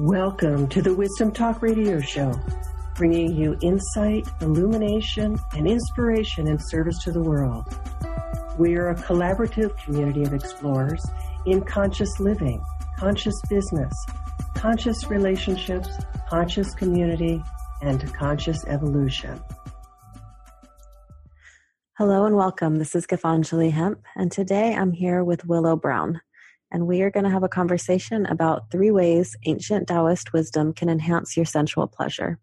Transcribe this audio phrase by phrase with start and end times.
[0.00, 2.34] Welcome to the Wisdom Talk Radio Show,
[2.96, 7.64] bringing you insight, illumination, and inspiration in service to the world.
[8.58, 11.00] We are a collaborative community of explorers
[11.46, 12.60] in conscious living,
[12.98, 13.94] conscious business,
[14.56, 15.90] conscious relationships,
[16.28, 17.40] conscious community,
[17.80, 19.40] and conscious evolution.
[21.96, 22.78] Hello and welcome.
[22.78, 26.20] This is Gitanjali Hemp, and today I'm here with Willow Brown
[26.74, 30.88] and we are going to have a conversation about three ways ancient Taoist wisdom can
[30.88, 32.40] enhance your sensual pleasure.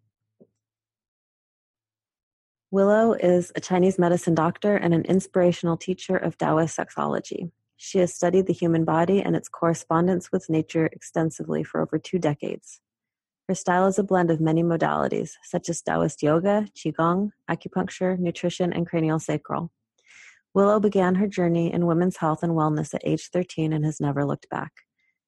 [2.70, 7.50] Willow is a Chinese medicine doctor and an inspirational teacher of Taoist sexology.
[7.76, 12.18] She has studied the human body and its correspondence with nature extensively for over two
[12.18, 12.80] decades.
[13.48, 18.72] Her style is a blend of many modalities, such as Taoist yoga, Qigong, acupuncture, nutrition,
[18.72, 19.70] and cranial sacral.
[20.54, 24.24] Willow began her journey in women's health and wellness at age 13 and has never
[24.24, 24.72] looked back.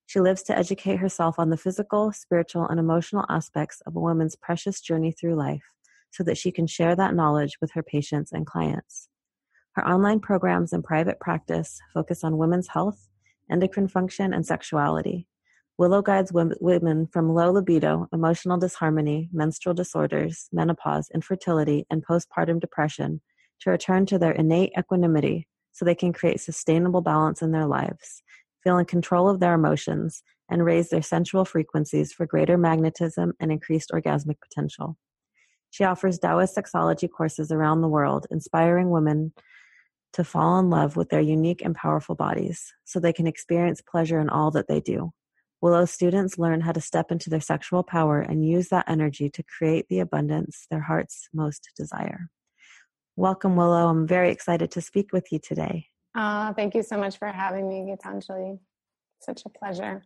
[0.07, 4.37] She lives to educate herself on the physical, spiritual, and emotional aspects of a woman's
[4.37, 5.65] precious journey through life
[6.11, 9.09] so that she can share that knowledge with her patients and clients.
[9.73, 13.09] Her online programs and private practice focus on women's health,
[13.51, 15.27] endocrine function, and sexuality.
[15.79, 23.23] Willow guides women from low libido, emotional disharmony, menstrual disorders, menopause, infertility, and postpartum depression
[23.61, 28.23] to return to their innate equanimity so they can create sustainable balance in their lives,
[28.63, 33.51] feel in control of their emotions, and raise their sensual frequencies for greater magnetism and
[33.51, 34.97] increased orgasmic potential.
[35.71, 39.33] She offers Taoist sexology courses around the world, inspiring women
[40.13, 44.21] to fall in love with their unique and powerful bodies so they can experience pleasure
[44.21, 45.13] in all that they do.
[45.61, 49.43] Willow students learn how to step into their sexual power and use that energy to
[49.43, 52.29] create the abundance their hearts most desire.
[53.17, 53.87] Welcome, Willow.
[53.87, 55.87] I'm very excited to speak with you today.
[56.17, 58.59] Uh, thank you so much for having me, Gitanjali.
[59.21, 60.03] Such a pleasure.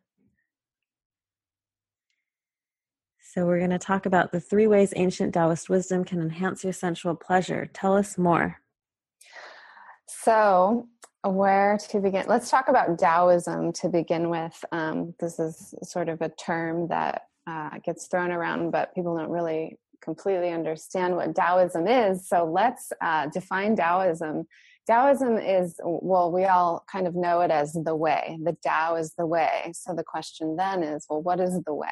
[3.21, 6.75] So, we're going to talk about the three ways ancient Taoist wisdom can enhance your
[6.75, 7.71] sensual pleasure.
[7.73, 8.61] Tell us more.
[10.07, 10.87] So,
[11.23, 12.27] where to begin?
[12.29, 14.65] Let's talk about Taoism to begin with.
[14.71, 19.31] Um, this is sort of a term that uh, gets thrown around, but people don't
[19.31, 22.29] really completely understand what Taoism is.
[22.29, 24.47] So let's uh, define Taoism.
[24.87, 28.39] Taoism is, well, we all kind of know it as the way.
[28.43, 29.73] The Tao is the way.
[29.75, 31.89] So the question then is, well, what is the way?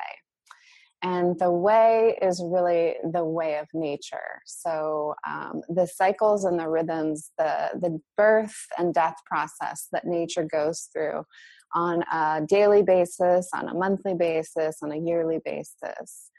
[1.03, 4.41] And the way is really the way of nature.
[4.47, 10.45] So um, the cycles and the rhythms, the, the birth and death process that nature
[10.45, 11.27] goes through
[11.75, 16.31] on a daily basis, on a monthly basis, on a yearly basis.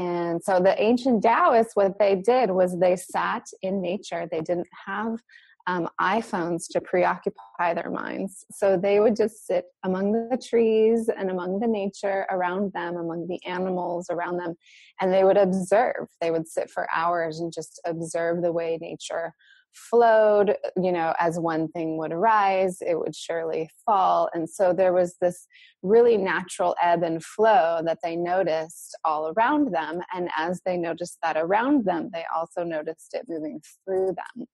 [0.00, 4.26] And so the ancient Taoists, what they did was they sat in nature.
[4.30, 5.20] They didn't have
[5.66, 8.46] um, iPhones to preoccupy their minds.
[8.50, 13.26] So they would just sit among the trees and among the nature around them, among
[13.28, 14.54] the animals around them,
[15.02, 16.08] and they would observe.
[16.22, 19.34] They would sit for hours and just observe the way nature
[19.72, 24.28] flowed you know as one thing would rise it would surely fall.
[24.34, 25.46] And so there was this
[25.82, 30.00] really natural ebb and flow that they noticed all around them.
[30.14, 34.46] And as they noticed that around them they also noticed it moving through them.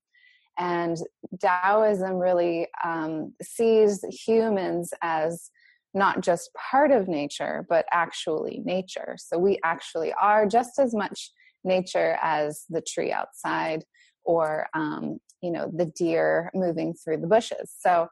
[0.59, 0.97] And
[1.41, 5.51] taoism really um, sees humans as
[5.93, 9.17] not just part of nature but actually nature.
[9.19, 11.31] So we actually are just as much
[11.65, 13.85] nature as the tree outside
[14.27, 17.73] or um, you know the deer moving through the bushes.
[17.79, 18.09] So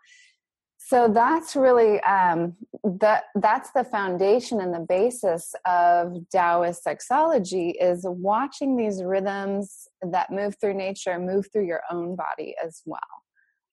[0.86, 2.56] so that's really um,
[3.00, 10.30] that that's the foundation and the basis of taoist sexology is watching these rhythms that
[10.30, 13.00] move through nature move through your own body as well.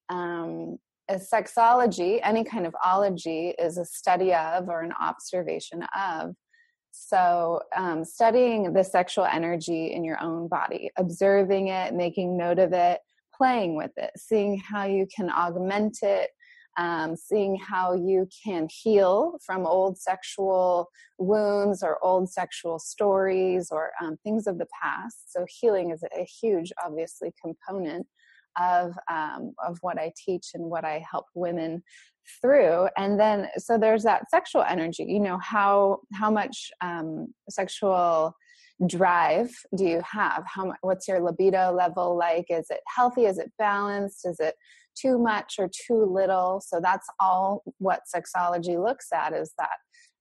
[0.09, 0.77] Um,
[1.11, 6.33] sexology any kind of ology is a study of or an observation of
[6.91, 12.73] so, um, studying the sexual energy in your own body, observing it, making note of
[12.73, 12.99] it,
[13.35, 16.31] playing with it, seeing how you can augment it,
[16.77, 23.91] um, seeing how you can heal from old sexual wounds or old sexual stories or
[24.01, 25.31] um, things of the past.
[25.31, 28.05] So, healing is a huge, obviously, component
[28.59, 31.83] of um, of what I teach and what I help women
[32.41, 32.87] through.
[32.97, 38.35] And then so there's that sexual energy you know how how much um, sexual
[38.87, 40.43] drive do you have?
[40.45, 42.45] How what's your libido level like?
[42.49, 43.25] Is it healthy?
[43.25, 44.25] Is it balanced?
[44.25, 44.55] Is it
[44.95, 46.61] too much or too little?
[46.65, 49.77] So that's all what sexology looks at is that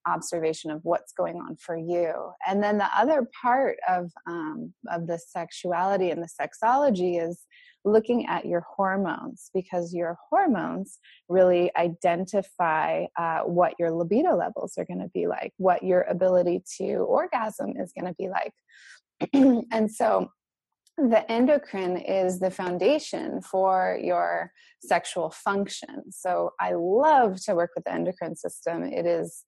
[0.07, 2.13] observation of what's going on for you.
[2.47, 7.47] And then the other part of um, of the sexuality and the sexology is
[7.85, 10.99] looking at your hormones because your hormones
[11.29, 16.63] really identify uh, what your libido levels are going to be like, what your ability
[16.79, 18.53] to orgasm is going to be like.
[19.73, 20.29] and so
[20.97, 24.53] the endocrine is the foundation for your
[24.83, 26.11] sexual function.
[26.11, 28.85] So I love to work with the endocrine system.
[28.85, 29.45] It is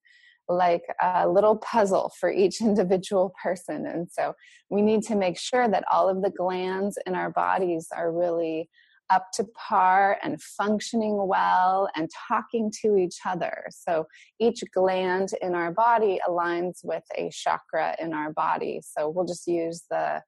[0.52, 3.86] like a little puzzle for each individual person.
[3.86, 4.34] And so
[4.70, 8.68] we need to make sure that all of the glands in our bodies are really
[9.10, 13.64] up to par and functioning well and talking to each other.
[13.70, 14.06] So
[14.40, 18.80] each gland in our body aligns with a chakra in our body.
[18.82, 20.22] So we'll just use the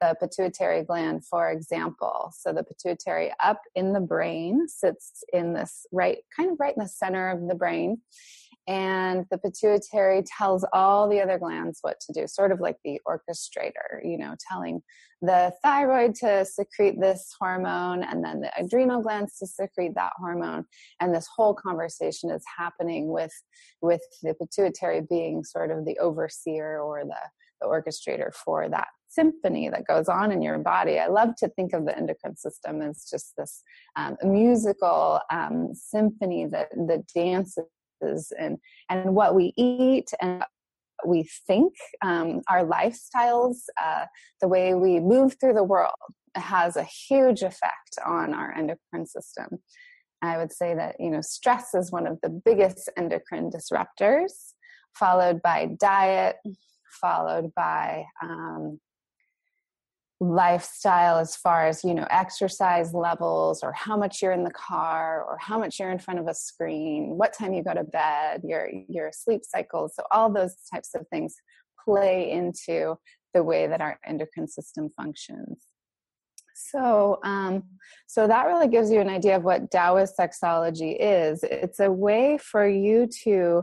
[0.00, 2.32] the pituitary gland, for example.
[2.36, 6.82] So the pituitary up in the brain sits in this right, kind of right in
[6.82, 7.98] the center of the brain
[8.68, 13.00] and the pituitary tells all the other glands what to do sort of like the
[13.06, 14.80] orchestrator you know telling
[15.20, 20.64] the thyroid to secrete this hormone and then the adrenal glands to secrete that hormone
[21.00, 23.32] and this whole conversation is happening with
[23.80, 27.16] with the pituitary being sort of the overseer or the
[27.60, 30.98] the orchestrator for that symphony that goes on in your body.
[30.98, 33.62] I love to think of the endocrine system as just this
[33.96, 37.64] um, musical um, symphony that that dances
[38.38, 38.58] and
[38.88, 40.44] and what we eat and
[41.04, 44.04] we think um, our lifestyles uh,
[44.40, 45.90] the way we move through the world
[46.34, 49.58] has a huge effect on our endocrine system.
[50.22, 54.52] I would say that you know stress is one of the biggest endocrine disruptors
[54.94, 56.36] followed by diet
[57.00, 58.78] followed by um,
[60.22, 65.24] lifestyle as far as you know exercise levels or how much you're in the car
[65.24, 68.40] or how much you're in front of a screen what time you go to bed
[68.44, 71.34] your your sleep cycles so all those types of things
[71.84, 72.96] play into
[73.34, 75.66] the way that our endocrine system functions.
[76.54, 77.64] So um,
[78.06, 81.42] so that really gives you an idea of what taoist sexology is.
[81.42, 83.62] It's a way for you to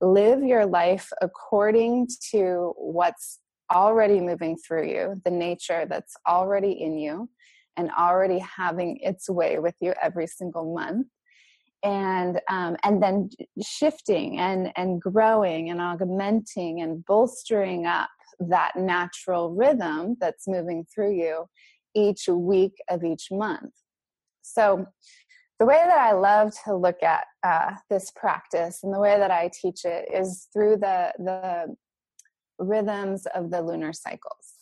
[0.00, 3.38] live your life according to what's
[3.70, 7.28] already moving through you, the nature that's already in you
[7.76, 11.06] and already having its way with you every single month.
[11.82, 13.30] And um, and then
[13.62, 21.14] shifting and and growing and augmenting and bolstering up that natural rhythm that's moving through
[21.14, 21.46] you
[21.94, 23.72] each week of each month.
[24.42, 24.86] So
[25.60, 29.30] the way that i love to look at uh, this practice and the way that
[29.30, 31.76] i teach it is through the the
[32.60, 34.54] rhythms of the lunar cycles.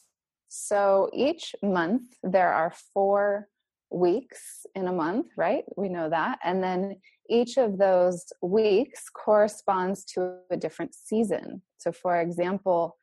[0.49, 3.49] So each month there are four
[3.91, 5.65] weeks in a month, right?
[5.77, 6.39] We know that.
[6.45, 6.97] And then
[7.29, 11.63] each of those weeks corresponds to a different season.
[11.79, 12.97] So, for example,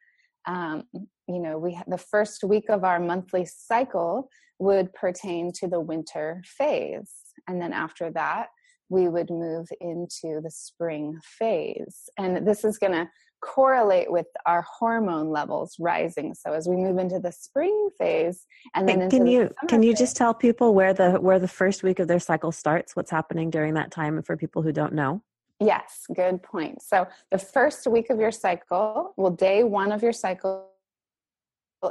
[0.47, 0.83] um,
[1.27, 6.43] you know, we the first week of our monthly cycle would pertain to the winter
[6.45, 7.11] phase,
[7.47, 8.47] and then after that,
[8.89, 12.09] we would move into the spring phase.
[12.17, 13.09] And this is going to
[13.45, 16.33] correlate with our hormone levels rising.
[16.33, 19.99] So as we move into the spring phase, and then can you can you phase,
[19.99, 22.95] just tell people where the where the first week of their cycle starts?
[22.95, 25.21] What's happening during that time, And for people who don't know?
[25.59, 26.81] Yes, good point.
[26.81, 30.71] So the first week of your cycle, well, day one of your cycle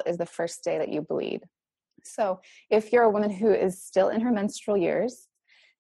[0.04, 1.42] is the first day that you bleed.
[2.02, 5.28] So if you're a woman who is still in her menstrual years,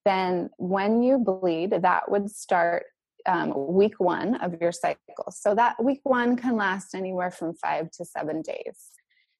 [0.04, 2.84] then when you bleed, that would start
[3.26, 5.30] um, week one of your cycle.
[5.30, 8.90] So that week one can last anywhere from five to seven days.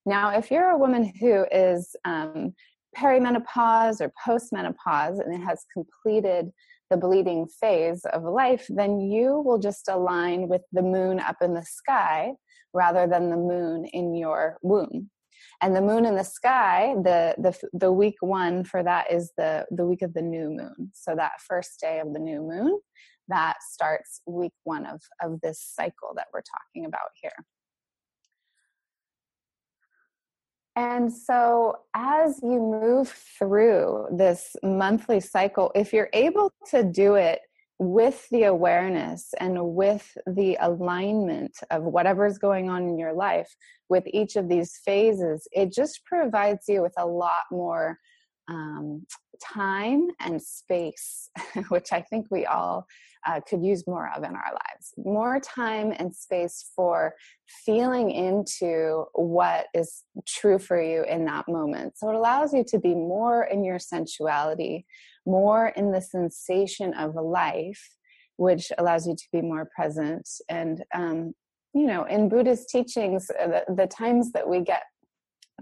[0.06, 2.54] Now, if you're a woman who is um,
[2.96, 6.50] perimenopause or postmenopause and it has completed
[6.90, 11.54] the bleeding phase of life, then you will just align with the moon up in
[11.54, 12.32] the sky
[12.72, 15.10] rather than the moon in your womb
[15.60, 19.64] and the moon in the sky the the the week one for that is the
[19.70, 22.78] the week of the new moon so that first day of the new moon
[23.28, 27.32] that starts week one of of this cycle that we're talking about here.
[30.76, 37.40] And so, as you move through this monthly cycle, if you're able to do it
[37.78, 43.54] with the awareness and with the alignment of whatever's going on in your life
[43.88, 47.98] with each of these phases, it just provides you with a lot more
[48.48, 49.06] um,
[49.40, 51.30] time and space,
[51.68, 52.86] which I think we all
[53.26, 54.94] uh, could use more of in our lives.
[54.98, 57.14] More time and space for
[57.64, 61.96] feeling into what is true for you in that moment.
[61.96, 64.84] So it allows you to be more in your sensuality,
[65.26, 67.80] more in the sensation of life
[68.36, 70.28] which allows you to be more present.
[70.48, 71.34] And, um,
[71.74, 74.82] you know, in Buddhist teachings, uh, the, the times that we get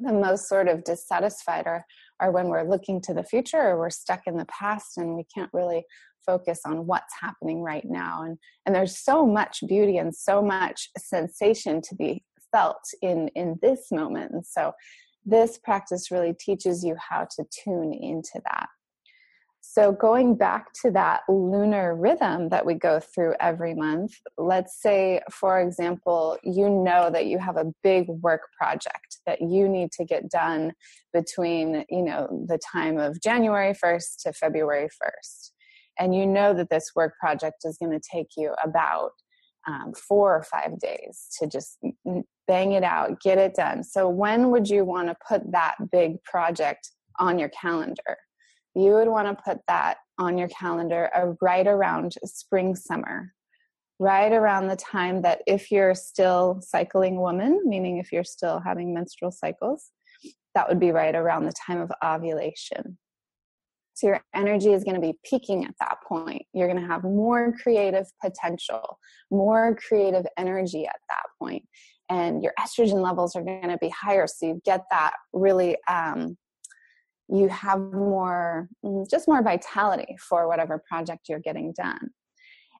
[0.01, 1.85] the most sort of dissatisfied are,
[2.21, 5.25] are when we're looking to the future or we're stuck in the past and we
[5.35, 5.85] can't really
[6.25, 8.23] focus on what's happening right now.
[8.23, 13.59] And and there's so much beauty and so much sensation to be felt in in
[13.63, 14.33] this moment.
[14.33, 14.73] And so
[15.25, 18.69] this practice really teaches you how to tune into that
[19.75, 25.23] so, going back to that lunar rhythm that we go through every month, let's say,
[25.31, 30.05] for example, you know that you have a big work project that you need to
[30.05, 30.75] get done
[31.15, 35.53] between, you know, the time of January 1st to February 1st.
[35.99, 39.13] And you know that this work project is going to take you about
[39.67, 41.79] um, four or five days to just
[42.47, 43.85] bang it out, get it done.
[43.85, 48.19] So, when would you want to put that big project on your calendar?
[48.75, 53.33] You would want to put that on your calendar uh, right around spring summer.
[53.99, 58.93] Right around the time that if you're still cycling woman meaning if you're still having
[58.93, 59.91] menstrual cycles
[60.57, 62.99] that would be right around the time of ovulation.
[63.95, 66.43] So your energy is going to be peaking at that point.
[66.53, 68.99] You're going to have more creative potential
[69.31, 71.65] more creative energy at that point
[72.13, 74.27] and your estrogen levels are going to be higher.
[74.27, 76.37] So you get that really um,
[77.33, 82.11] you have more mm, just more vitality for whatever project you're getting done.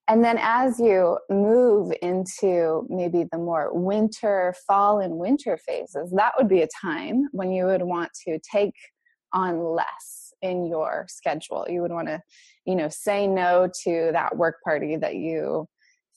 [0.09, 6.33] And then as you move into maybe the more winter fall and winter phases that
[6.37, 8.75] would be a time when you would want to take
[9.33, 11.67] on less in your schedule.
[11.69, 12.21] You would want to
[12.67, 15.67] you know say no to that work party that you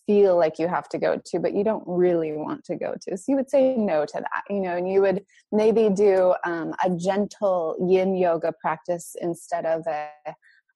[0.05, 3.17] feel like you have to go to, but you don't really want to go to.
[3.17, 6.73] So you would say no to that, you know, and you would maybe do um,
[6.83, 10.09] a gentle yin yoga practice instead of a,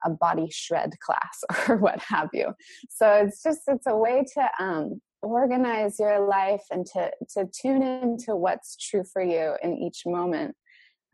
[0.05, 2.53] a body shred class or what have you.
[2.89, 7.81] So it's just, it's a way to um, organize your life and to, to tune
[7.81, 10.55] into what's true for you in each moment.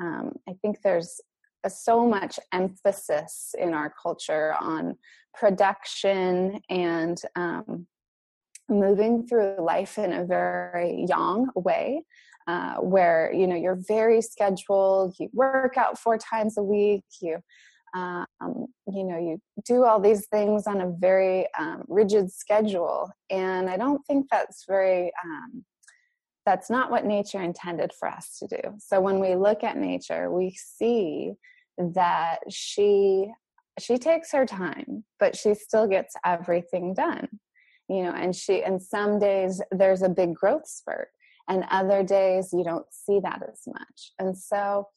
[0.02, 1.20] Um, I think there's
[1.68, 4.96] so much emphasis in our culture on
[5.34, 7.88] production and um,
[8.70, 12.04] moving through life in a very young way
[12.48, 17.38] uh, where you know you're very scheduled you work out four times a week you
[17.96, 18.26] um,
[18.88, 23.10] you know you do all these things on a very um, rigid schedule.
[23.30, 25.64] And i don't think that's very um,
[26.46, 28.76] that's not what nature intended for us to do.
[28.78, 31.34] So when we look at nature we see
[31.78, 33.32] that she
[33.80, 37.28] she takes her time but she still gets everything done
[37.88, 41.10] you know and she and some days there's a big growth spurt
[41.48, 44.12] and other days you don't see that as much.
[44.20, 44.88] And so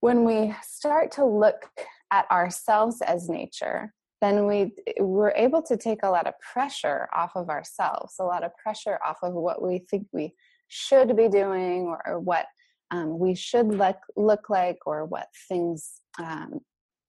[0.00, 1.70] when we start to look
[2.10, 7.32] at ourselves as nature then we we're able to take a lot of pressure off
[7.36, 10.32] of ourselves a lot of pressure off of what we think we
[10.68, 12.46] should be doing or, or what
[12.90, 16.60] um, we should look look like or what things um,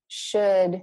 [0.07, 0.81] should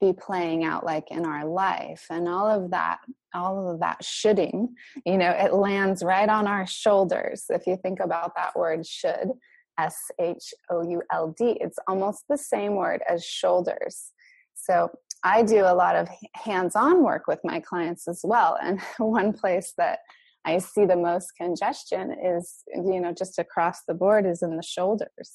[0.00, 2.98] be playing out like in our life and all of that
[3.34, 4.68] all of that shoulding
[5.04, 9.30] you know it lands right on our shoulders if you think about that word should
[9.78, 11.56] s h o u l d.
[11.60, 14.12] It's almost the same word as shoulders.
[14.54, 14.90] So
[15.24, 19.72] i do a lot of hands-on work with my clients as well and one place
[19.76, 19.98] that
[20.44, 24.62] i see the most congestion is you know just across the board is in the
[24.62, 25.30] shoulders.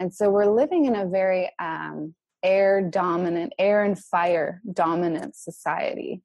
[0.00, 6.22] And so we're living in a very um, air dominant, air and fire dominant society.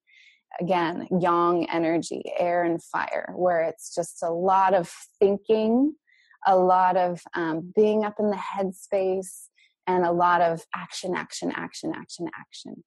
[0.60, 5.94] Again, yang energy, air and fire, where it's just a lot of thinking,
[6.48, 9.50] a lot of um, being up in the headspace,
[9.86, 12.84] and a lot of action, action, action, action, action.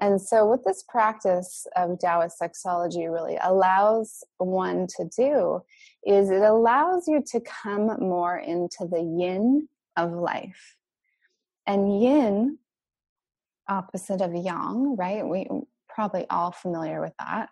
[0.00, 5.60] And so, what this practice of Taoist sexology really allows one to do
[6.06, 10.76] is it allows you to come more into the yin of life.
[11.70, 12.58] And yin,
[13.68, 15.24] opposite of yang, right?
[15.24, 15.46] We
[15.88, 17.48] probably all familiar with that.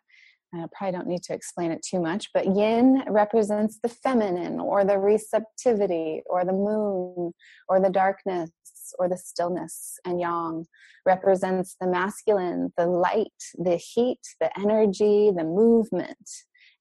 [0.52, 4.84] I probably don't need to explain it too much, but yin represents the feminine or
[4.84, 7.32] the receptivity or the moon
[7.68, 8.50] or the darkness
[8.98, 10.64] or the stillness, and yang
[11.06, 16.28] represents the masculine, the light, the heat, the energy, the movement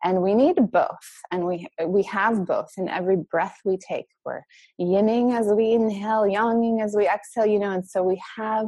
[0.03, 1.09] and we need both.
[1.31, 4.05] And we we have both in every breath we take.
[4.25, 4.43] We're
[4.79, 8.67] yinning as we inhale yanging as we exhale you know and so we have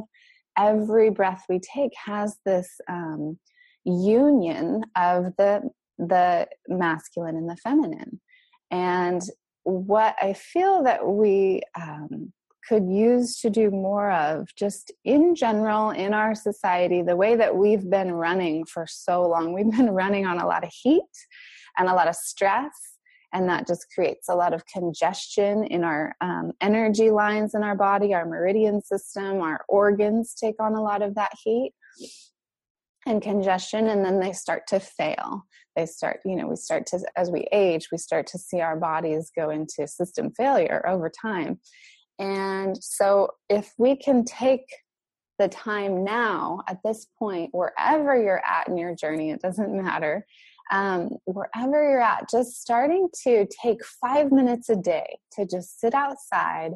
[0.58, 3.38] every breath we take has this um,
[3.84, 5.62] union of the
[5.98, 8.20] the masculine and the feminine.
[8.70, 9.22] And
[9.64, 12.32] what i feel that we um,
[12.70, 17.56] could use to do more of just in general in our society the way that
[17.56, 19.52] we've been running for so long.
[19.54, 21.02] We've been running on a lot of heat
[21.76, 22.70] and a lot of stress
[23.32, 27.74] and that just creates a lot of congestion in our um, energy lines in our
[27.74, 28.14] body.
[28.14, 31.72] Our meridian system our organs take on a lot of that heat
[33.04, 35.44] and congestion and then they start to fail.
[35.74, 38.76] They start you know we start to as we age we start to see our
[38.76, 41.58] bodies go into system failure over time
[42.20, 44.66] and so if we can take
[45.38, 50.24] the time now at this point wherever you're at in your journey it doesn't matter
[50.70, 55.94] um, wherever you're at just starting to take five minutes a day to just sit
[55.94, 56.72] outside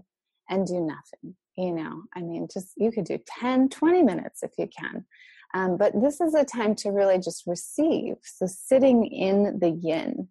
[0.51, 4.51] and do nothing you know i mean just you could do 10 20 minutes if
[4.59, 5.05] you can
[5.55, 8.17] um, but this is a time to really just receive.
[8.25, 10.29] So, sitting in the yin.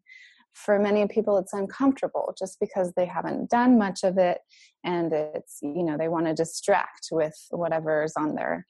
[0.54, 4.40] For many people, it's uncomfortable just because they haven't done much of it
[4.84, 8.66] and it's, you know, they want to distract with whatever's on their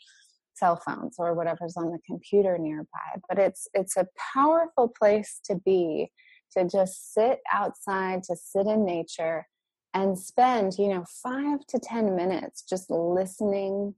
[0.56, 3.20] cell phones or whatever's on the computer nearby.
[3.28, 6.12] But it's it's a powerful place to be
[6.56, 9.48] to just sit outside, to sit in nature
[9.94, 13.96] and spend, you know, five to 10 minutes just listening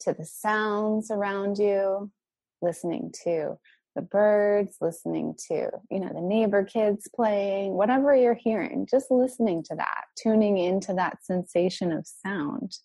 [0.00, 2.10] to the sounds around you,
[2.62, 3.58] listening to
[3.96, 9.64] the birds, listening to, you know, the neighbor kids playing, whatever you're hearing, just listening
[9.64, 12.76] to that, tuning into that sensation of sound,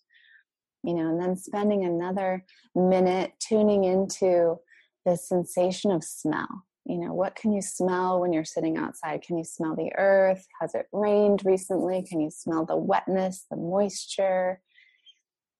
[0.82, 4.56] you know, and then spending another minute tuning into
[5.04, 6.64] the sensation of smell.
[6.84, 9.22] You know, what can you smell when you're sitting outside?
[9.22, 10.44] Can you smell the earth?
[10.60, 12.02] Has it rained recently?
[12.02, 14.60] Can you smell the wetness, the moisture?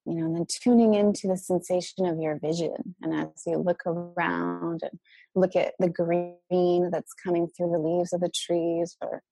[0.04, 2.94] You know, and then tuning into the sensation of your vision.
[3.02, 4.98] And as you look around and
[5.34, 9.22] look at the green that's coming through the leaves of the trees, or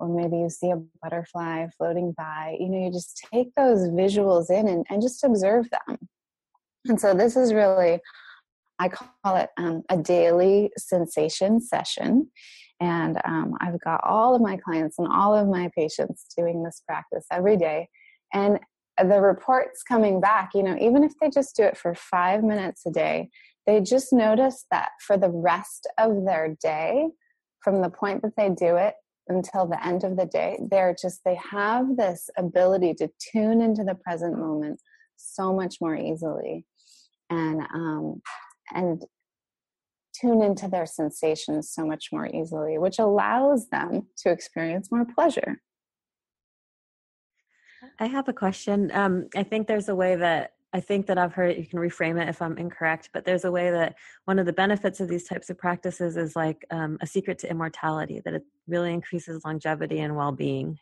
[0.00, 4.50] or maybe you see a butterfly floating by, you know, you just take those visuals
[4.50, 5.98] in and, and just observe them.
[6.86, 8.00] And so this is really,
[8.80, 12.28] I call it um, a daily sensation session.
[12.80, 16.82] And um, I've got all of my clients and all of my patients doing this
[16.86, 17.88] practice every day.
[18.32, 18.58] And
[18.98, 22.82] the reports coming back, you know, even if they just do it for five minutes
[22.86, 23.30] a day,
[23.66, 27.08] they just notice that for the rest of their day,
[27.60, 28.94] from the point that they do it
[29.28, 33.82] until the end of the day, they're just, they have this ability to tune into
[33.82, 34.80] the present moment
[35.16, 36.66] so much more easily
[37.30, 38.20] and, um,
[38.74, 39.02] and
[40.20, 45.60] tune into their sensations so much more easily, which allows them to experience more pleasure.
[47.98, 48.90] I have a question.
[48.92, 52.20] Um, I think there's a way that I think that I've heard you can reframe
[52.20, 53.94] it if I'm incorrect, but there's a way that
[54.24, 57.50] one of the benefits of these types of practices is like um, a secret to
[57.50, 60.78] immortality, that it really increases longevity and well being.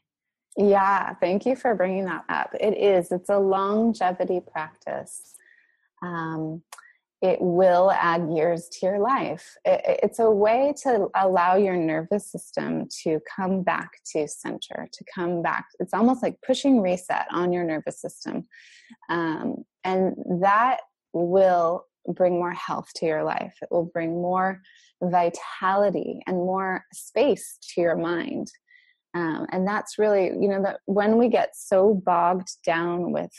[0.57, 2.55] Yeah, thank you for bringing that up.
[2.59, 5.35] It is, it's a longevity practice.
[6.03, 6.63] Um,
[7.23, 9.57] it will add years to your life.
[9.65, 15.41] it's a way to allow your nervous system to come back to center, to come
[15.41, 15.67] back.
[15.79, 18.49] It's almost like pushing reset on your nervous system.
[19.09, 20.81] Um, and that
[21.13, 23.55] will bring more health to your life.
[23.63, 24.61] It will bring more
[25.01, 28.51] vitality and more space to your mind.
[29.15, 33.33] Um, and that's really, you know, that when we get so bogged down with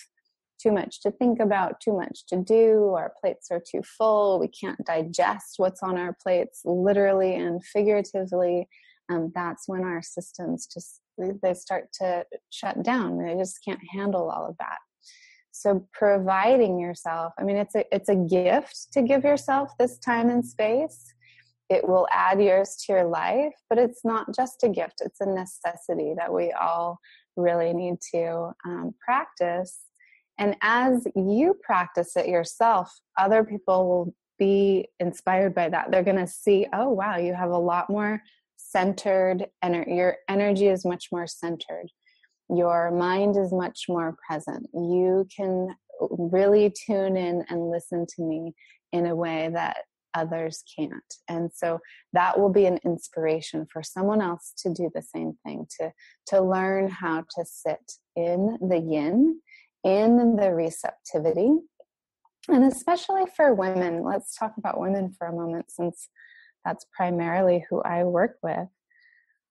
[0.63, 4.47] too much to think about, too much to do, our plates are too full, we
[4.47, 8.67] can't digest what's on our plates, literally and figuratively.
[9.11, 13.23] Um, that's when our systems just they start to shut down.
[13.23, 14.77] They just can't handle all of that.
[15.51, 20.29] So providing yourself, I mean, it's a it's a gift to give yourself this time
[20.29, 21.13] and space.
[21.69, 25.27] It will add years to your life, but it's not just a gift; it's a
[25.27, 26.97] necessity that we all
[27.35, 29.79] really need to um, practice
[30.37, 35.91] and as you practice it yourself, other people will be inspired by that.
[35.91, 38.21] They're going to see, oh, wow, you have a lot more
[38.57, 41.87] centered, and your energy is much more centered.
[42.49, 44.67] Your mind is much more present.
[44.73, 48.53] You can really tune in and listen to me
[48.91, 49.77] in a way that
[50.15, 51.13] others can't.
[51.27, 51.79] And so
[52.13, 55.91] that will be an inspiration for someone else to do the same thing, to,
[56.27, 59.39] to learn how to sit in the yin
[59.83, 61.51] in the receptivity.
[62.49, 66.09] And especially for women, let's talk about women for a moment since
[66.65, 68.67] that's primarily who I work with.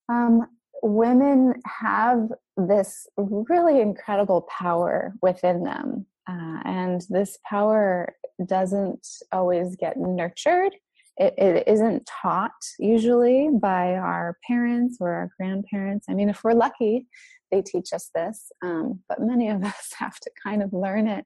[0.09, 0.47] Um,
[0.83, 6.07] women have this really incredible power within them.
[6.29, 8.15] Uh, and this power
[8.47, 10.73] doesn't always get nurtured.
[11.19, 16.07] it, it isn't taught usually by our parents or our grandparents.
[16.09, 17.07] I mean, if we're lucky,
[17.53, 21.25] they teach us this, um, but many of us have to kind of learn it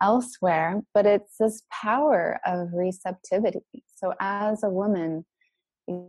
[0.00, 0.80] elsewhere.
[0.94, 3.84] But it's this power of receptivity.
[3.96, 5.26] So, as a woman,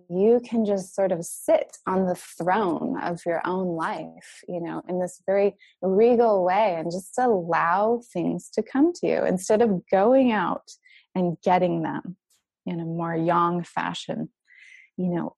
[0.10, 4.82] you can just sort of sit on the throne of your own life, you know,
[4.88, 9.82] in this very regal way and just allow things to come to you instead of
[9.90, 10.70] going out
[11.16, 12.16] and getting them
[12.66, 14.30] in a more yang fashion.
[14.98, 15.36] You know,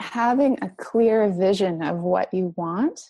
[0.00, 3.00] having a clear vision of what you want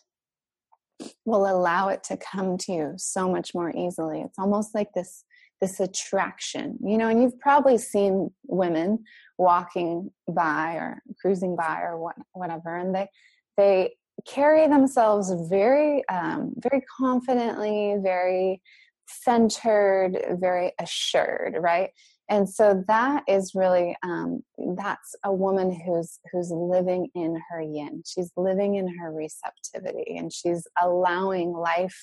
[1.25, 4.21] will allow it to come to you so much more easily.
[4.21, 5.25] It's almost like this
[5.61, 9.03] this attraction, you know, and you've probably seen women
[9.39, 13.09] walking by or cruising by or what, whatever, and they
[13.57, 13.95] they
[14.27, 18.61] carry themselves very um, very confidently, very
[19.09, 21.91] centered, very assured, right?
[22.29, 24.43] And so that is really um,
[24.77, 28.03] that's a woman who's who's living in her yin.
[28.05, 31.97] She's living in her receptivity and she's allowing life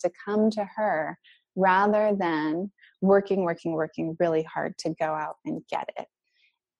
[0.00, 1.18] to come to her
[1.56, 6.06] rather than working working working really hard to go out and get it.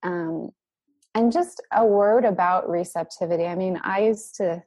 [0.02, 0.50] Um,
[1.14, 3.46] and just a word about receptivity.
[3.46, 4.62] I mean i used to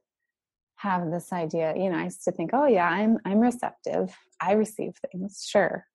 [0.78, 4.14] have this idea you know i used to think oh yeah i'm i'm receptive.
[4.42, 5.86] I receive things sure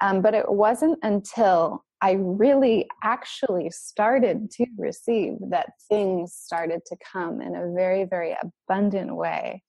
[0.00, 6.96] um, but it wasn't until I really actually started to receive that things started to
[7.12, 9.62] come in a very, very abundant way.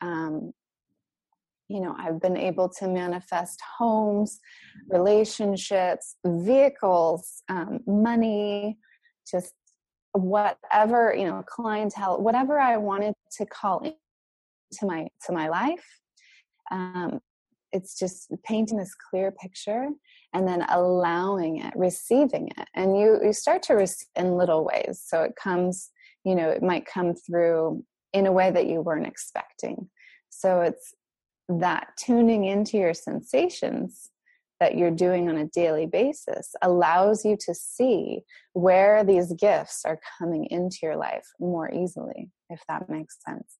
[0.00, 0.52] Um,
[1.68, 4.40] you know, I've been able to manifest homes,
[4.88, 8.78] relationships, vehicles, um, money,
[9.30, 9.52] just
[10.12, 15.84] whatever, you know, clientele, whatever I wanted to call into my to my life.
[16.72, 17.20] Um,
[17.72, 19.88] it's just painting this clear picture
[20.34, 22.68] and then allowing it receiving it.
[22.74, 25.02] And you you start to receive in little ways.
[25.04, 25.90] So it comes
[26.24, 29.88] you know it might come through in a way that you weren't expecting.
[30.30, 30.94] So it's
[31.48, 34.10] that tuning into your sensations
[34.60, 38.20] that you're doing on a daily basis allows you to see
[38.52, 43.56] where these gifts are coming into your life more easily if that makes sense.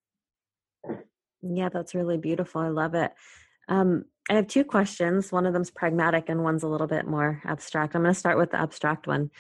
[1.43, 2.61] Yeah that's really beautiful.
[2.61, 3.13] I love it
[3.71, 5.33] um, I have two questions.
[5.33, 7.95] One of them's pragmatic and one's a little bit more abstract.
[7.95, 9.31] I'm going to start with the abstract one.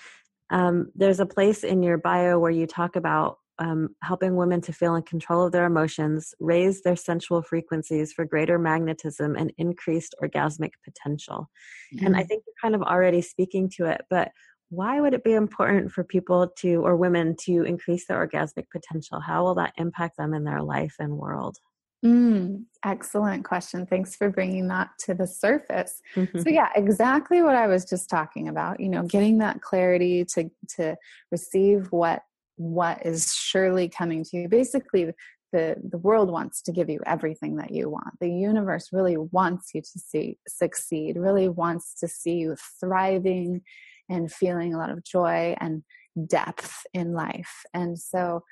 [0.51, 4.73] Um, there's a place in your bio where you talk about um, helping women to
[4.73, 10.15] feel in control of their emotions, raise their sensual frequencies for greater magnetism and increased
[10.23, 11.51] orgasmic potential.
[11.95, 12.07] Mm-hmm.
[12.07, 12.29] And I mm-hmm.
[12.29, 14.31] think you're kind of already speaking to it, but
[14.71, 19.21] why would it be important for people to or women to increase their orgasmic potential?
[19.21, 21.59] How will that impact them in their life and world?
[22.05, 23.85] Mm, excellent question.
[23.85, 26.01] Thanks for bringing that to the surface.
[26.17, 26.41] Mm-hmm.
[26.41, 30.51] So yeah, exactly what I was just talking about, you know, getting that clarity to
[30.77, 30.97] to
[31.31, 32.23] receive what
[32.57, 34.49] what is surely coming to you.
[34.49, 35.13] Basically,
[35.53, 38.19] the the world wants to give you everything that you want.
[38.19, 43.61] The universe really wants you to see succeed, really wants to see you thriving
[44.09, 45.83] and feeling a lot of joy and
[46.27, 47.63] depth in life.
[47.75, 48.43] And so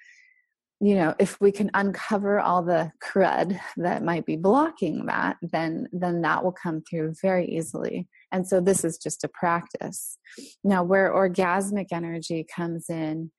[0.80, 5.88] you know if we can uncover all the crud that might be blocking that then
[5.92, 8.06] then that will come through very easily.
[8.30, 10.18] And so this is just a practice.
[10.62, 13.30] Now where orgasmic energy comes in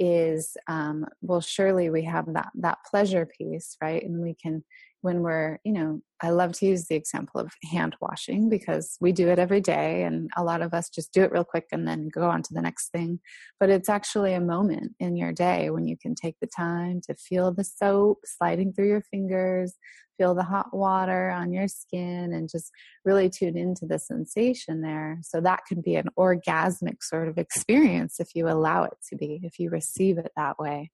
[0.00, 4.02] is um, well surely we have that that pleasure piece right?
[4.02, 4.64] And we can
[5.02, 9.12] when we're you know i love to use the example of hand washing because we
[9.12, 11.86] do it every day and a lot of us just do it real quick and
[11.86, 13.20] then go on to the next thing.
[13.60, 17.14] But it's actually a moment in your day when you can take the time to
[17.14, 19.74] feel the soap sliding through your fingers
[20.18, 22.72] feel the hot water on your skin and just
[23.04, 25.18] really tune into the sensation there.
[25.22, 29.40] So that can be an orgasmic sort of experience if you allow it to be
[29.44, 30.90] if you receive it that way.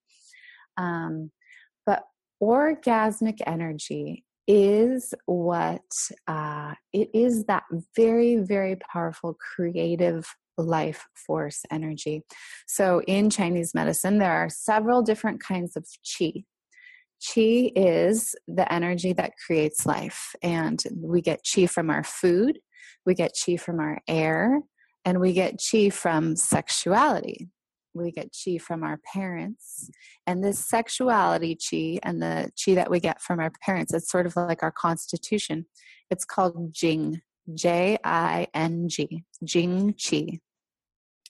[0.77, 1.31] Um,
[2.43, 5.81] orgasmic energy is what
[6.27, 7.65] uh, it is that
[7.97, 10.27] very very powerful creative
[10.59, 12.23] life force energy.
[12.67, 16.45] So in chinese medicine there are several different kinds of qi.
[17.23, 22.59] Qi is the energy that creates life and we get qi from our food
[23.07, 24.61] we get qi from our air
[25.05, 27.49] and we get qi from sexuality
[27.95, 29.91] we get chi from our parents.
[30.27, 34.27] And this sexuality chi and the chi that we get from our parents it's sort
[34.27, 35.67] of like our constitution.
[36.11, 40.41] It's called jing j-i-n-g jing chi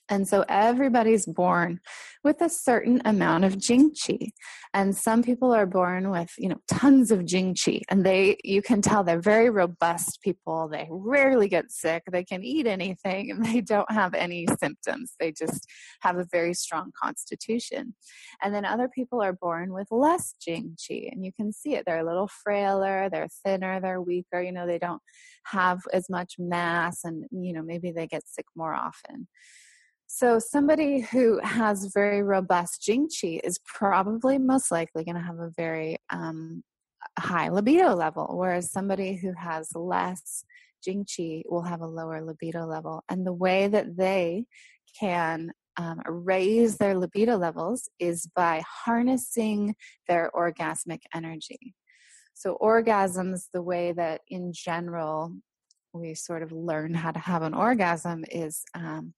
[0.07, 1.79] And so everybody's born
[2.23, 4.29] with a certain amount of jing qi.
[4.73, 7.81] And some people are born with, you know, tons of jing qi.
[7.89, 10.67] And they you can tell they're very robust people.
[10.67, 12.03] They rarely get sick.
[12.11, 15.13] They can eat anything and they don't have any symptoms.
[15.19, 15.65] They just
[16.01, 17.95] have a very strong constitution.
[18.43, 21.11] And then other people are born with less jing qi.
[21.11, 21.83] And you can see it.
[21.85, 25.01] They're a little frailer, they're thinner, they're weaker, you know, they don't
[25.45, 29.27] have as much mass and you know, maybe they get sick more often.
[30.17, 35.39] So, somebody who has very robust Jing Qi is probably most likely going to have
[35.39, 36.63] a very um,
[37.19, 40.45] high libido level, whereas somebody who has less
[40.81, 43.03] Jing Qi will have a lower libido level.
[43.09, 44.45] And the way that they
[44.97, 49.75] can um, raise their libido levels is by harnessing
[50.07, 51.75] their orgasmic energy.
[52.35, 55.33] So, orgasms, the way that in general
[55.91, 59.13] we sort of learn how to have an orgasm is um,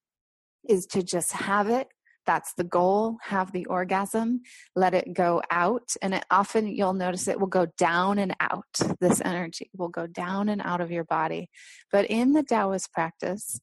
[0.69, 1.87] is to just have it.
[2.27, 3.15] That's the goal.
[3.23, 4.41] Have the orgasm.
[4.75, 5.89] Let it go out.
[6.01, 8.65] And it often you'll notice it will go down and out.
[8.99, 11.49] This energy will go down and out of your body.
[11.89, 13.59] But in the taoist practice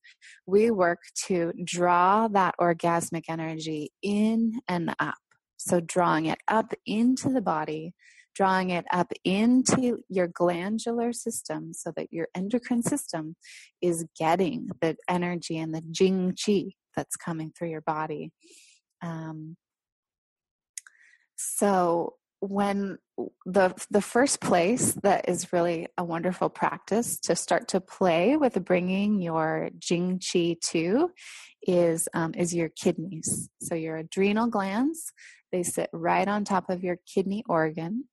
[0.47, 5.19] we work to draw that orgasmic energy in and up.
[5.59, 7.95] So drawing it up into the body
[8.35, 13.37] drawing it up into your glandular system so that your endocrine system
[13.81, 18.33] is getting the energy and the jing qi that's coming through your body.
[19.03, 19.57] Um,
[21.37, 22.99] so when
[23.47, 28.63] the the first place that is really a wonderful practice to start to play with
[28.65, 31.11] bringing your jing qi to
[31.67, 33.49] is um, is your kidneys.
[33.61, 35.13] So your adrenal glands
[35.55, 38.09] they sit right on top of your kidney organ.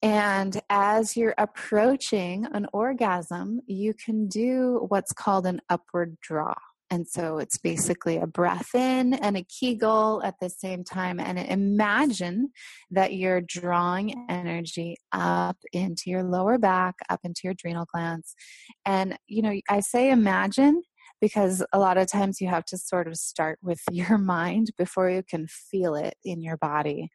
[0.00, 6.54] And as you're approaching an orgasm, you can do what's called an upward draw.
[6.90, 11.20] And so it's basically a breath in and a kegel at the same time.
[11.20, 12.50] And imagine
[12.90, 18.34] that you're drawing energy up into your lower back, up into your adrenal glands.
[18.86, 20.82] And, you know, I say imagine
[21.20, 25.10] because a lot of times you have to sort of start with your mind before
[25.10, 27.10] you can feel it in your body.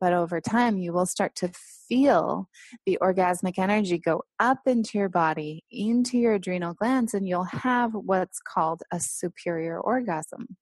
[0.00, 1.50] But over time, you will start to
[1.88, 2.48] feel
[2.84, 7.92] the orgasmic energy go up into your body, into your adrenal glands, and you'll have
[7.92, 10.56] what's called a superior orgasm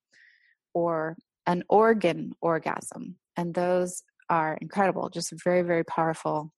[0.73, 1.16] or
[1.47, 3.16] an organ orgasm.
[3.37, 6.53] And those are incredible, just very, very powerful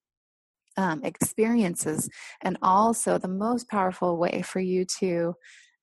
[0.76, 2.08] um, experiences.
[2.42, 5.34] And also, the most powerful way for you to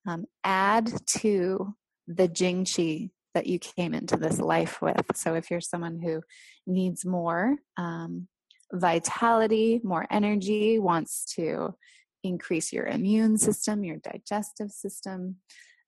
[0.06, 1.74] um, add to
[2.06, 5.04] the Jing Qi that you came into this life with.
[5.14, 6.22] So if you're someone who
[6.66, 8.28] needs more um,
[8.72, 11.74] vitality, more energy, wants to
[12.22, 15.36] increase your immune system, your digestive system,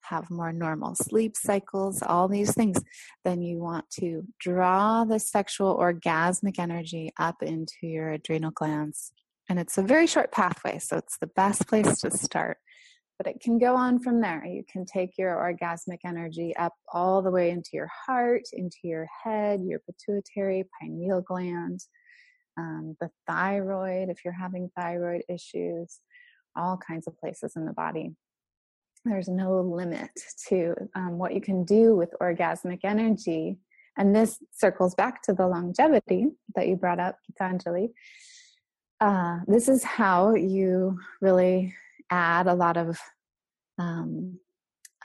[0.03, 2.79] have more normal sleep cycles, all these things,
[3.25, 9.13] then you want to draw the sexual orgasmic energy up into your adrenal glands.
[9.49, 12.59] And it's a very short pathway, so it's the best place to start
[13.19, 14.45] but it can go on from there.
[14.45, 19.07] You can take your orgasmic energy up all the way into your heart, into your
[19.25, 21.81] head, your pituitary, pineal gland,
[22.59, 26.01] um, the thyroid, if you're having thyroid issues,
[26.57, 28.15] all kinds of places in the body.
[29.05, 30.11] There's no limit
[30.49, 33.59] to um, what you can do with orgasmic energy.
[33.97, 37.91] And this circles back to the longevity that you brought up, Gitanjali.
[39.01, 41.75] Uh, this is how you really
[42.11, 42.99] add a lot of
[43.79, 44.39] um,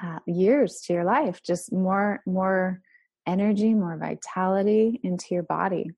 [0.02, 2.82] uh, years to your life just more more
[3.28, 5.92] energy more vitality into your body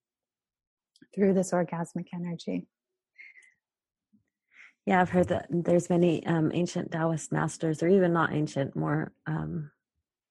[1.16, 2.68] through this orgasmic energy
[4.86, 9.14] yeah i've heard that there's many um, ancient taoist masters or even not ancient more
[9.26, 9.72] um,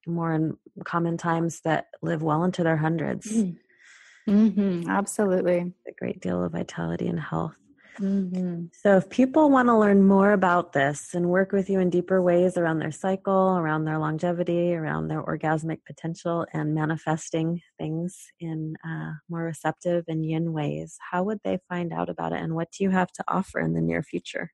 [0.07, 4.31] more in common times that live well into their 100s mm-hmm.
[4.31, 4.91] mm-hmm.
[4.91, 7.55] absolutely a great deal of vitality and health
[8.01, 8.67] Mm-hmm.
[8.73, 12.23] So, if people want to learn more about this and work with you in deeper
[12.23, 18.77] ways around their cycle, around their longevity, around their orgasmic potential, and manifesting things in
[18.87, 22.41] uh, more receptive and yin ways, how would they find out about it?
[22.41, 24.53] And what do you have to offer in the near future?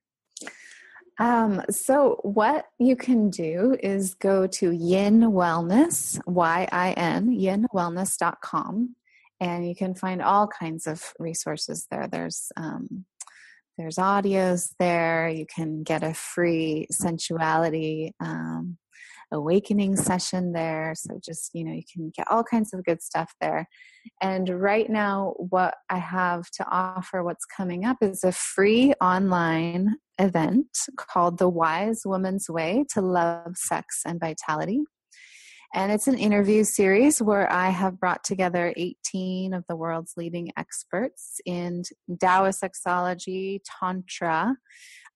[1.17, 8.95] Um, so, what you can do is go to Yin Wellness, Y I N, yinwellness.com,
[9.39, 12.07] and you can find all kinds of resources there.
[12.07, 13.05] There's um,
[13.79, 15.29] there's audios there.
[15.29, 18.77] You can get a free sensuality um,
[19.31, 20.93] awakening session there.
[20.97, 23.69] So just, you know, you can get all kinds of good stuff there.
[24.21, 29.95] And right now, what I have to offer, what's coming up, is a free online
[30.19, 34.81] event called The Wise Woman's Way to Love, Sex, and Vitality.
[35.73, 40.51] And it's an interview series where I have brought together 18 of the world's leading
[40.57, 41.83] experts in
[42.19, 44.55] Taoist sexology, Tantra,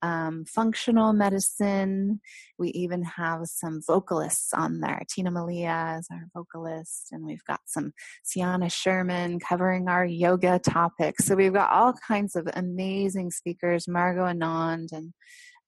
[0.04, 2.22] um, functional medicine.
[2.60, 5.02] We even have some vocalists on there.
[5.10, 7.92] Tina Malia is our vocalist, and we've got some
[8.24, 11.26] Sianna Sherman covering our yoga topics.
[11.26, 15.14] So we've got all kinds of amazing speakers, Margot Anand and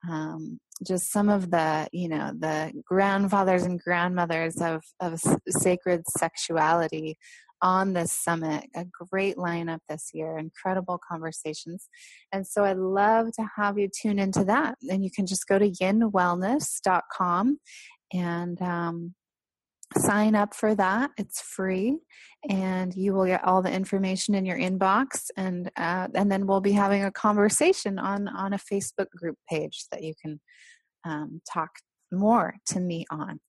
[0.09, 7.17] um, just some of the you know the grandfathers and grandmothers of of sacred sexuality
[7.61, 8.65] on this summit.
[8.75, 11.87] A great lineup this year, incredible conversations.
[12.31, 14.75] And so I'd love to have you tune into that.
[14.89, 17.57] And you can just go to yinwellness.com
[18.13, 19.15] and um,
[19.97, 21.11] sign up for that.
[21.17, 21.99] It's free,
[22.49, 25.25] and you will get all the information in your inbox.
[25.37, 29.85] And uh, and then we'll be having a conversation on on a Facebook group page
[29.91, 30.39] that you can
[31.05, 31.71] um, talk
[32.11, 33.39] more to me on.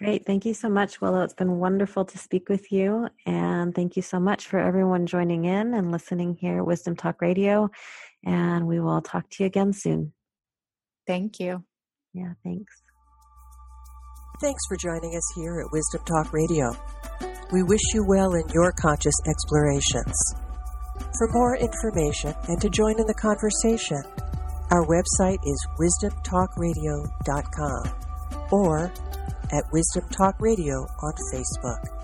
[0.00, 0.24] Great.
[0.24, 1.22] Thank you so much, Willow.
[1.22, 3.10] It's been wonderful to speak with you.
[3.26, 7.20] And thank you so much for everyone joining in and listening here at Wisdom Talk
[7.20, 7.68] Radio.
[8.24, 10.14] And we will talk to you again soon.
[11.06, 11.64] Thank you.
[12.14, 12.82] Yeah, thanks.
[14.40, 16.74] Thanks for joining us here at Wisdom Talk Radio.
[17.52, 20.14] We wish you well in your conscious explorations.
[21.18, 24.02] For more information and to join in the conversation,
[24.70, 27.82] our website is wisdomtalkradio.com
[28.50, 28.90] or
[29.52, 31.99] at Wisdom Talk Radio on Facebook.